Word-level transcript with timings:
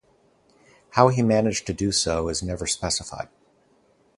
How 0.93 1.09
he 1.09 1.21
managed 1.21 1.67
to 1.67 1.73
do 1.73 1.91
so 1.91 2.27
is 2.27 2.41
never 2.41 2.65
specified. 2.65 3.29